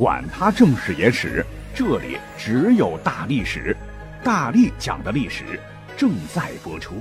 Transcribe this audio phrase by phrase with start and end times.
[0.00, 1.44] 管他正史野史。
[1.74, 3.76] 这里只有大历史，
[4.24, 5.60] 大力讲的历史
[5.94, 6.94] 正在播出。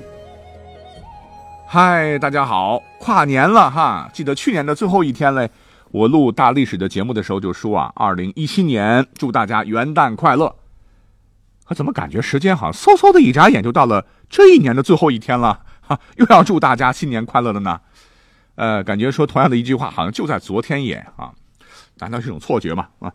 [1.65, 4.09] 嗨，大家好，跨年了哈！
[4.13, 5.49] 记得去年的最后一天嘞，
[5.91, 10.53] 我录大历史的节目的时候就说啊，二零一七年祝大家元旦快乐。
[11.63, 15.61] 可怎么感觉时间好像嗖嗖的一眨眼就到了这一年的最后一天了？
[15.79, 17.79] 哈，又要祝大家新年快乐了呢？
[18.55, 21.31] 呃，感觉说同样的一句话，好像就在昨天也啊，
[21.99, 22.87] 难道是一种错觉吗？
[22.99, 23.13] 啊？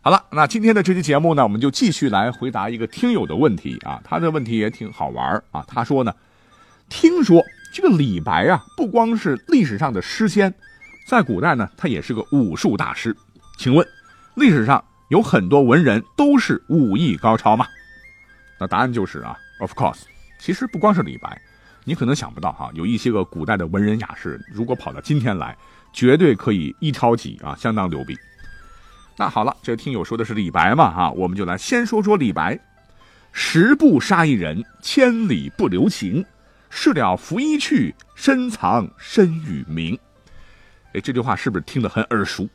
[0.00, 4.00] 好了，那今天的这期节目呢，我们就继续来回答一个听友的问题啊。
[4.04, 5.64] 他的问题也挺好玩啊。
[5.66, 6.14] 他说呢，
[6.88, 10.54] 听说这个李白啊，不光是历史上的诗仙，
[11.08, 13.16] 在古代呢，他也是个武术大师。
[13.58, 13.84] 请问，
[14.36, 17.66] 历史上有很多文人都是武艺高超吗？
[18.60, 20.02] 那答案就是啊，of course。
[20.38, 21.40] 其实不光是李白，
[21.82, 25.56] 你可能想不到哈，有一些个古代的文人雅士，如果跑到今天来，
[25.92, 28.16] 绝对可以一挑几啊，相当牛逼。
[29.18, 30.90] 那好了，这听友说的是李白嘛？
[30.90, 32.58] 哈，我们就来先说说李白。
[33.32, 36.24] 十步杀一人，千里不留情。
[36.68, 39.98] 事了拂衣去，深藏身与名。
[40.92, 42.46] 哎，这句话是不是听得很耳熟？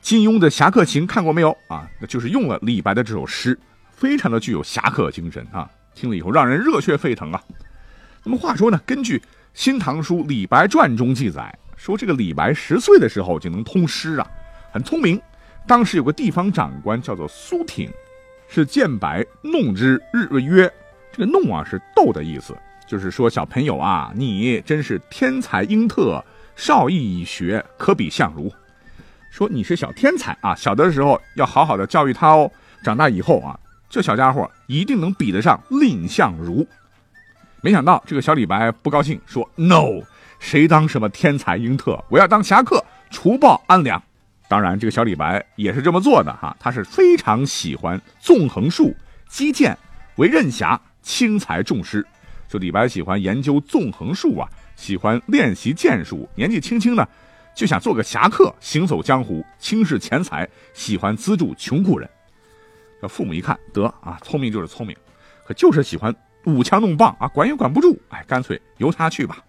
[0.00, 1.86] 金庸的《侠客行》看过没有啊？
[2.00, 3.58] 那就是用了李白的这首诗，
[3.90, 5.68] 非常的具有侠客精神啊！
[5.94, 7.42] 听了以后让人热血沸腾啊！
[8.24, 9.18] 那么话说呢，根据
[9.52, 14.26] 《新唐书·李白传》中记载，说这个李白十岁的时候就能通诗啊，
[14.72, 15.20] 很聪明。
[15.66, 17.90] 当时有个地方长官叫做苏挺，
[18.48, 20.70] 是见白弄之，日曰
[21.12, 22.54] ：“这个弄啊是逗的意思，
[22.86, 26.22] 就是说小朋友啊，你真是天才英特，
[26.56, 28.52] 少亦已学，可比相如。
[29.30, 32.50] 说你是小天才啊，小的时候要好好的教育他哦，
[32.84, 33.58] 长大以后啊，
[33.88, 36.66] 这小家伙一定能比得上蔺相如。
[37.62, 40.02] 没想到这个小李白不高兴，说：‘No，
[40.38, 42.04] 谁当什么天才英特？
[42.10, 44.02] 我要当侠客，除暴安良。’”
[44.52, 48.94] 当然，这个小李白也是这么做的哈，他是非常喜欢纵横术、
[49.26, 49.74] 击剑，
[50.16, 52.06] 为任侠，轻财重诗。
[52.50, 54.46] 就李白喜欢研究纵横术啊，
[54.76, 57.08] 喜欢练习剑术，年纪轻轻呢，
[57.56, 62.06] 就想做个侠客，行走江湖，轻视钱财，喜欢资助穷苦人。
[63.00, 64.94] 这父母一看，得啊，聪明就是聪明，
[65.46, 66.14] 可就是喜欢
[66.44, 69.42] 舞枪弄棒啊，管也管不住，哎，干脆由他去吧。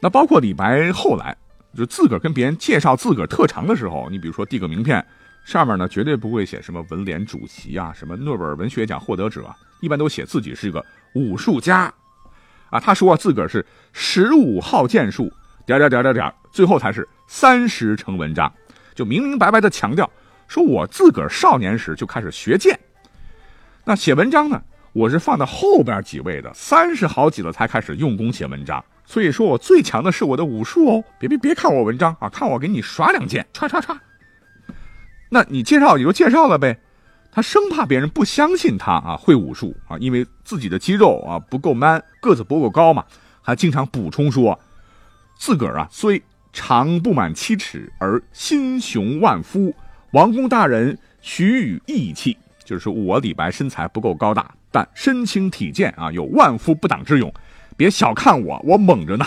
[0.00, 1.36] 那包括李白后来。
[1.74, 5.04] 就自个儿跟别人介绍自个儿特长的时候，你比如说递个名片，
[5.44, 10.84] 上面呢绝对不会写什么文联主席啊，什么诺贝尔文学奖获得者，一般都写自己是个
[11.14, 11.92] 武术家，
[12.70, 15.32] 啊，他说自个儿是十五号剑术，
[15.66, 18.52] 点点点点点，最后才是三十成文章，
[18.94, 20.10] 就明明白白的强调，
[20.48, 22.78] 说我自个儿少年时就开始学剑，
[23.84, 24.62] 那写文章呢，
[24.92, 28.84] 我是放到后边几位的，三十好几了才开始用功写文章。
[29.04, 33.96] 所以说我最强的是我的武术哦，别别别看我文章啊，看我给你耍两剑，唰唰唰。
[35.28, 36.78] 那你介绍也就介绍了呗，
[37.30, 43.04] 他生怕别人不相信他啊会武术啊，因为自己的肌肉啊不够 man，个子不够高嘛，
[43.42, 44.58] 还经常补充说，
[45.38, 49.74] 自个儿啊虽长不满七尺而心雄万夫，
[50.12, 57.32] 王公大人许予义气，就是说我李白身材不够高大，但身轻体健啊，有万夫不挡之勇。
[57.76, 59.24] 别小看我，我猛着呢。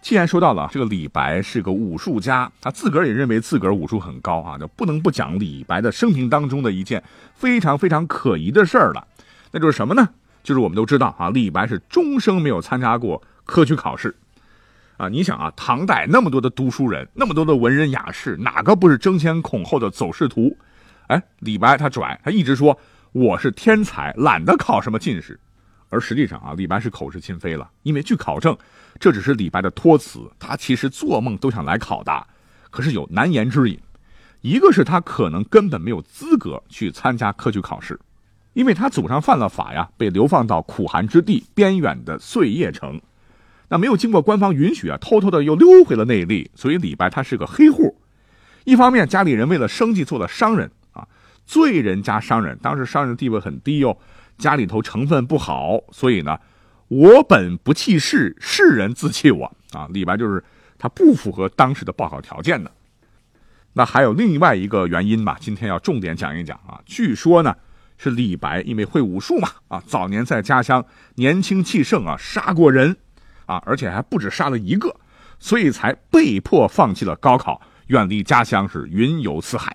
[0.00, 7.02] 既然说到了这个李白是个武术家，他自个儿也认为自个儿武术很高啊，就不能不讲李白的生平当中的一件
[7.36, 9.06] 非常非常可疑的事儿了。
[9.52, 10.08] 那就是什么呢？
[10.42, 14.12] 就是我们都知道啊，李白是终生没有参加过科举考试
[14.96, 15.08] 啊。
[15.08, 20.56] 你想啊，唐代那么多的读书人，那么多的文人雅士，哪个不是争先恐后的走仕途？
[21.06, 22.76] 哎，李白他拽，他一直说
[23.12, 25.38] 我是天才，懒得考什么进士。
[25.92, 28.56] 而实际上啊，李白是口是心非了，因为据考证，
[28.98, 32.26] 这只是李白的托词，他其实做梦都想来考的，
[32.70, 33.78] 可是有难言之隐。
[34.40, 38.00] 一个是他可能根本没有资格去参加科举考试，
[38.54, 42.98] 因为他祖上犯了法呀，被流放到苦寒之地边远的碎叶城，
[43.68, 47.94] 那没有经过官方允许啊，偷偷的又溜回了内地，所以李白他是个黑户。
[48.64, 51.06] 一方面家里人为了生计做了商人啊，
[51.44, 53.98] 罪人加商人，当时商人地位很低哟。
[54.38, 56.38] 家里头成分不好，所以呢，
[56.88, 59.88] 我本不弃世，世人自弃我啊。
[59.92, 60.42] 李白就是
[60.78, 62.70] 他不符合当时的报考条件的。
[63.74, 66.80] 那还有另外一个原因吧，今天要重点讲一讲啊。
[66.84, 67.56] 据说呢，
[67.96, 70.84] 是李白因为会武术嘛，啊，早年在家乡
[71.14, 72.96] 年轻气盛啊，杀过人，
[73.46, 74.94] 啊，而且还不止杀了一个，
[75.38, 79.74] 所以才被迫放弃了高考，远离家乡，是云游四海。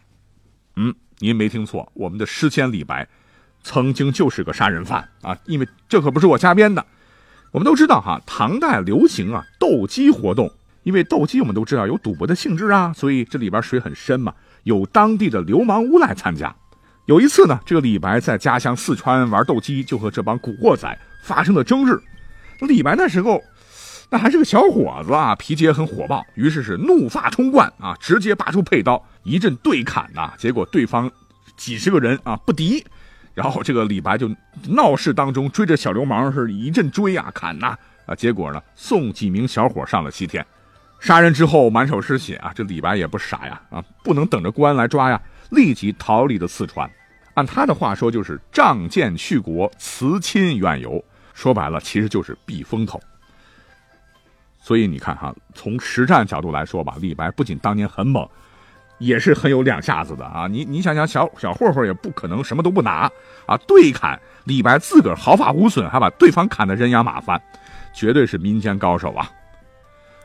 [0.75, 3.07] 嗯，您没听错，我们的诗仙李白，
[3.67, 6.85] 曾经就是个杀人犯啊，因为这可不是我瞎编的。
[7.51, 10.49] 我们都知道哈，唐代流行啊斗鸡活动，
[10.83, 14.33] 因为斗鸡我们都知道有赌博的性质啊，所以这里边水很深嘛，
[14.63, 16.55] 有当地的流氓无赖参加。
[17.07, 22.01] 有一次呢，这个李白在家乡四川玩斗鸡，就和这帮古惑仔发生了争执。
[22.61, 23.43] 李白那时候
[24.09, 30.33] 那还是个小伙子啊，脾气也很火爆，于是是怒发冲冠啊，直接拔出佩刀一阵对砍呐。
[30.37, 31.11] 结果对方
[31.57, 32.85] 几十个人啊不敌，
[33.37, 34.27] 然后这个李白就
[34.67, 40.43] 闹事当中追着小流氓是一阵追啊砍呐啊，结果呢送几名小伙上了西天。
[40.99, 46.89] 杀人之后满手是血啊，这李白也不傻呀啊，不能等着公安来抓呀，立即逃离了四川。
[47.35, 51.05] 按他的话说，就是仗剑去国，辞亲远游。
[51.35, 52.99] 说白了，其实就是避风头。
[54.59, 58.27] 所以你看哈，从实战角度来说吧，李白不仅当年很猛，
[58.97, 60.47] 也是很有两下子的啊。
[60.47, 63.11] 你你想想，小小混混也不可能什么都不拿
[63.45, 67.41] 啊，对砍李白自个儿毫发无损，还把对方砍得人仰马翻，
[67.93, 69.29] 绝对是民间高手啊。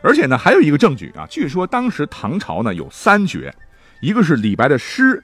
[0.02, 3.54] 而且呢，还有一个证据啊，据说当时唐朝呢有三绝，
[4.00, 5.22] 一个是李白的诗。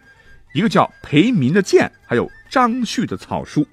[0.54, 3.64] 一个叫裴民的剑，还有张旭的草书。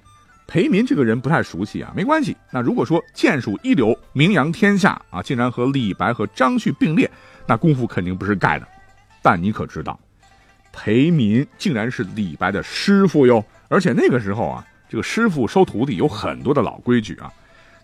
[0.46, 2.36] 裴民这个人不太熟悉啊，没关系。
[2.52, 7.10] 那如果说剑术一流，名扬天下啊，竟然和李白和张旭并列，
[7.46, 8.68] 那功夫肯定不是盖的。
[9.26, 9.98] 但你可知道，
[10.72, 13.44] 裴民竟然是李白的师傅哟！
[13.66, 17.28] 而且那个时候啊，这个师傅收徒弟有很多的老规矩啊，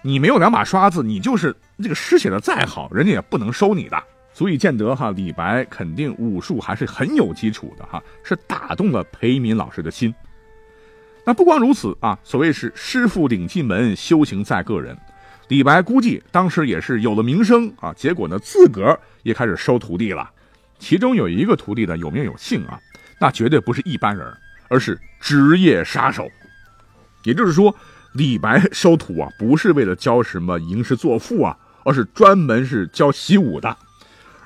[0.02, 1.52] 你没有两把刷子，你就是
[1.82, 4.00] 这个诗写的再好，人家也不能收你的。
[4.32, 10.14] 足以见得哈，李白肯定武术还是很有基础的哈，是打动了裴民老师的心。
[11.26, 14.96] 那不光如此啊，所谓是师傅领进门，修行在个人。
[15.48, 20.30] 李白估计当时也是有了名声啊，结果呢自个儿也开始收徒弟了。
[20.82, 22.76] 其中有一个徒弟呢有名有姓啊，
[23.20, 24.26] 那绝对不是一般人，
[24.68, 26.28] 而是职业杀手。
[27.22, 27.72] 也就是说，
[28.14, 33.76] 李白收徒啊，不是为了教什么吟诗作赋啊，而是专门是教习武的。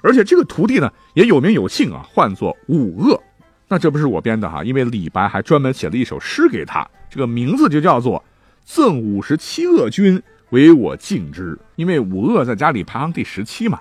[0.02, 3.18] 而且这个徒弟呢也有名有姓啊，唤作武恶。
[3.66, 8.20] 那这不是我编的哈，因为李白还专门写了一首诗给他，这个名字就叫做
[8.66, 11.54] 《赠五十七恶君，唯我敬之》。
[11.76, 13.80] 因为武恶在家里排行第十七嘛，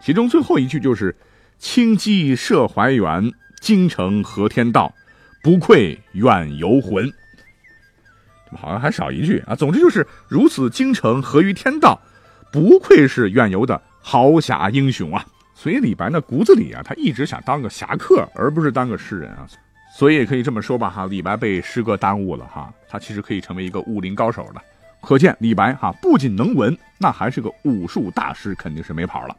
[0.00, 1.14] 其中最后一句就是
[1.62, 4.92] “轻骑射怀远，京城和天道，
[5.44, 7.08] 不愧远游魂”。
[8.58, 9.54] 好像还少一句啊。
[9.54, 12.00] 总之就是如此京城合于天道，
[12.52, 15.24] 不愧是远游的豪侠英雄啊。
[15.54, 19.46] 所以李白呢骨子里啊，他一直想当个侠客，而不是当个诗人啊。
[19.96, 24.60] 所以也可以这么说吧，哈，李白被诗歌耽误了哈，他其实可以成为一个武林高手的。
[25.00, 29.36] 可见李白哈不仅能文，那还是个武术大师，肯定是没跑了。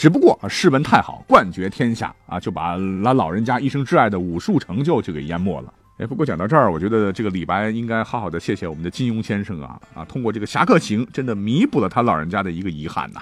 [0.00, 5.70] 只不过诗文太好，冠绝天下啊，就把他老人家一生挚爱的武术成就就给淹没了。
[5.98, 13.20] 哎，不过讲到这儿，我觉得这个李白应该好好的谢谢我们的金庸先生啊啊，通过这个侠客行，真的弥补了他老人家的一个遗憾呐。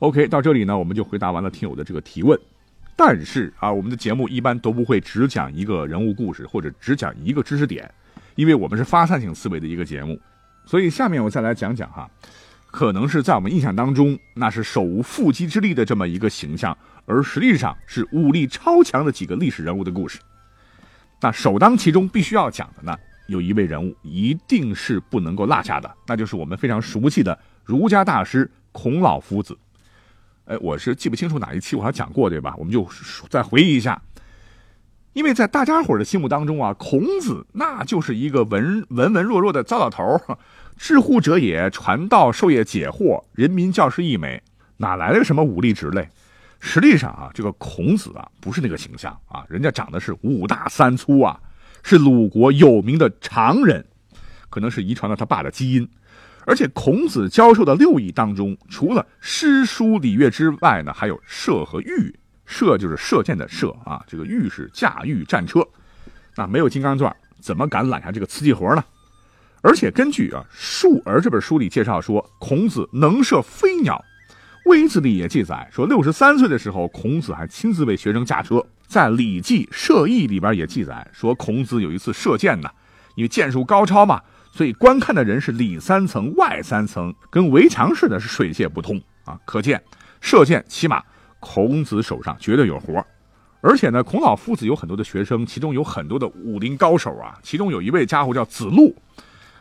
[0.00, 2.38] OK，到这里呢，我们就回答完了听友的这个提问。
[2.94, 7.90] 但是啊，我们的节目一般都不会只讲一个人物故事，或者只讲一个知识点，
[8.34, 10.20] 因为我们是发散性思维的一个节目。
[10.66, 12.06] 所以下面我再来讲讲哈，
[12.72, 20.18] 可能是在我们印象当中那是手无缚鸡之力的这么一个形象，而实际上是武力超强的几个历史人物的故事。
[21.20, 22.98] 那首当其冲必须要讲的呢，
[23.28, 29.56] 有一位人物一定是不能够落下的，那就是我们非常熟悉的儒家大师孔老夫子。
[30.46, 32.54] 哎，我是记不清楚哪一期我还讲过，对吧？
[32.56, 32.88] 我们就
[33.28, 34.00] 再回忆一下，
[35.12, 40.20] 因为在大家伙的心目当中啊，孔子那就是一个文文文弱弱的糟老头
[40.78, 44.42] 知乎者也，传道授业解惑，人民教师一枚，
[44.78, 46.08] 哪来的什么武力值嘞？
[46.60, 51.38] 实际上啊，这个孔子啊，不是那个形象啊，人家长得是五大三粗啊，
[51.82, 53.84] 是鲁国有名的常人，
[54.48, 55.86] 可能是遗传了他爸的基因。
[56.46, 62.14] 而且孔子教授的六艺当中，除了诗书礼乐之外呢，还有射和御。
[62.52, 65.66] 射就是射箭的射啊，这个御是驾驭战车。
[66.36, 68.84] 那没有金刚钻，怎么敢揽下这个瓷器活呢？
[69.62, 74.04] 而且根据啊《述而》这本书里介绍说，孔子能射飞鸟。
[74.70, 78.64] 《微子》里也记载说，六十三岁的时候，孔子还亲自为学生驾车。
[78.86, 82.68] 在《礼记·射艺》里边也记载说，孔子有一次射箭呢，
[83.16, 84.20] 因为箭术高超嘛。
[84.52, 89.38] 所以观看的人是里三层外三层，跟围墙似的，是水泄不通啊！
[89.46, 89.82] 可见
[90.20, 91.02] 射箭起码
[91.42, 93.04] 孔子手上绝对有活
[93.60, 97.36] 而且呢，孔老夫子有很多的学生，其中有很多的武林高手啊。
[97.42, 98.94] 其中有一位家伙叫子路，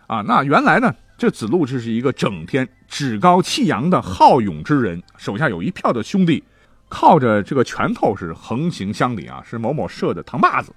[0.05, 6.43] 啊，那原来呢，这子路这是一个整天趾高气扬的好勇之人，手下有一票的兄弟，
[6.88, 10.71] 靠着这个拳头是横行乡里啊，是某某社的扛把子。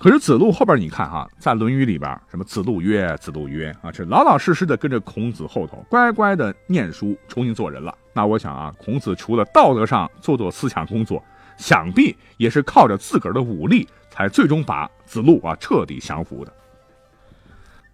[0.00, 7.94] 可是子路后边你看哈，在《论语》里边，什么子路曰，子路曰啊，这老老实实的跟着孔子后头，乖乖的念书，重新做人了。
[8.14, 11.22] 那我想啊，孔子除了道德上做做思想工作。
[11.58, 16.50] 想必也是靠着自个儿的武力，才最终把子路啊彻底降服的。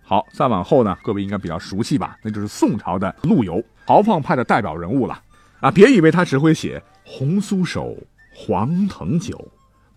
[0.05, 2.17] 好，再往后呢，各位应该比较熟悉吧？
[2.23, 5.21] 那就是宋朝的陆游，豪放派的代表人物了
[5.59, 5.69] 啊！
[5.69, 7.97] 别以为他只会写“红酥手，
[8.33, 9.51] 黄藤酒，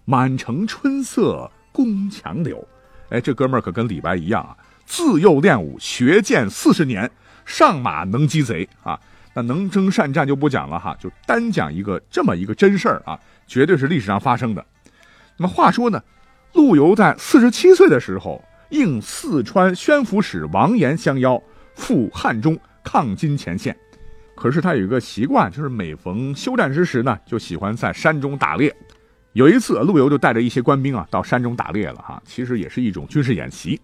[0.05, 2.65] 满城春色宫墙柳”。
[3.09, 7.09] 哎，这哥们儿可跟李白一样啊，自幼练武，学剑四十年，
[7.45, 8.99] 上马能击贼啊！
[9.33, 13.19] 那能征善战就不讲了哈，就单讲一个这么一个真事儿啊。
[13.47, 14.63] 绝对是历史上发生的。
[15.37, 15.99] 那么话说呢，
[16.53, 21.41] 陆游在四十七岁的时候，应四川宣抚使王延相邀，
[21.73, 23.75] 赴汉中抗金前线。
[24.35, 28.75] 可是他有一个习惯，就是每逢休战之时呢，就喜欢在山中打猎。
[29.39, 32.21] 有一次，陆游就带着一些官兵啊，到山中打猎了哈。
[32.25, 33.79] 其实也是一种军事演习。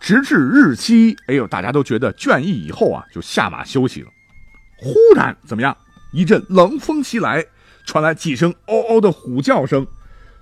[0.00, 4.08] 直至日期，哎呦，大家都觉得倦意以后啊，就下马休息了。
[4.78, 5.76] 忽然怎么样？
[6.14, 7.44] 一阵冷风袭来。
[7.84, 9.86] 传来几声嗷嗷的虎叫声，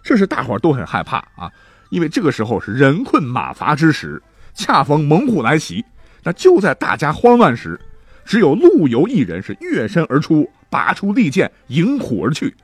[0.05, 1.51] 这是大伙都很害怕啊，
[1.91, 4.23] 因为这个时候是人困马乏之时，
[4.55, 5.85] 恰逢猛虎来袭。
[6.23, 7.77] 那就在大家慌乱时，
[8.25, 12.55] 只有陆游一人是跃身而出，拔出利剑迎虎而去。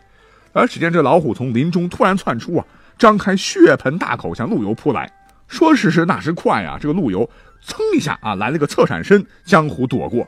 [0.55, 2.65] 而只见这老虎从林中突然窜出啊，
[2.97, 5.13] 张开血盆大口向陆游扑来。
[5.49, 7.29] 说时迟，那时快啊，这个陆游
[7.63, 10.27] 噌一下啊来了个侧闪身，将虎躲过。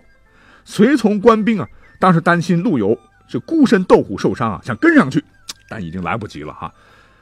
[0.67, 1.67] 随从官兵啊，
[1.99, 2.95] 当时担心陆游。
[3.29, 5.21] 是孤身斗虎受伤啊，想跟上去，
[5.69, 6.73] 但已经来不及了哈。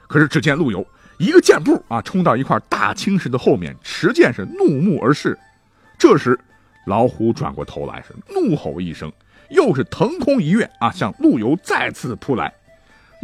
[0.06, 5.34] 可是只见陆游一个箭步啊，冲到一块大青石的后面，持剑是怒目而视。
[5.96, 6.38] 这时
[6.84, 9.10] 老虎转过头来，是怒吼一声，
[9.48, 12.52] 又是腾空一跃啊，向陆游再次扑来。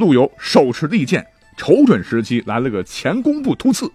[0.00, 1.24] 陆游手持利剑，
[1.58, 3.88] 瞅准时机来了个前弓步突刺，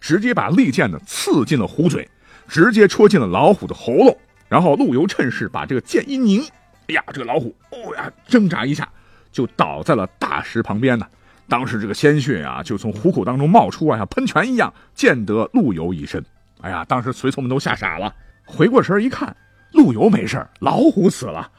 [0.00, 2.08] 直接把利剑呢刺进了虎嘴，
[2.48, 4.18] 直接戳进了老虎的喉咙。
[4.48, 6.42] 然后陆游趁势把这个剑一拧。
[6.88, 8.88] 哎呀，这个老虎，哦呀，挣扎一下
[9.30, 11.06] 就倒在了大石旁边呢。
[11.46, 16.24] 当时这个鲜血啊，就从虎口当中冒出啊，像喷泉一样溅得陆游一身。
[16.62, 18.12] 哎呀，当时随从们都吓傻了，
[18.46, 19.36] 回过神一看，
[19.72, 21.50] 陆游没事老虎死了。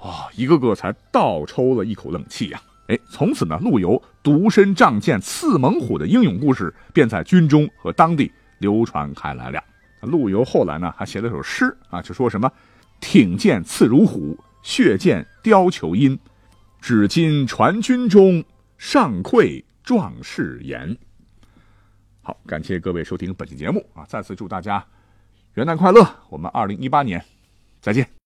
[0.00, 2.60] 哦，一个个才倒抽了一口冷气呀。
[2.88, 9.62] 哎，从此呢，陆游独身仗剑刺猛虎的英勇故事便在军中和当地流传开来了。
[10.02, 12.50] 陆游后来呢，还写了首诗啊，就说什么
[13.00, 14.38] 挺剑刺如虎。
[14.60, 16.18] 血溅貂裘阴，
[16.80, 18.44] 只今传军中，
[18.76, 20.94] 尚愧壮士言。
[22.22, 24.04] 好，感谢各位收听本期节目啊！
[24.08, 24.84] 再次祝大家
[25.54, 26.06] 元旦快乐！
[26.28, 27.24] 我们二零一八年
[27.80, 28.08] 再见。